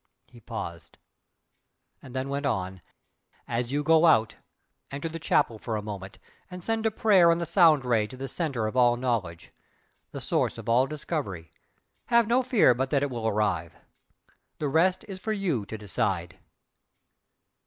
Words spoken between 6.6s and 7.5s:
send a prayer on the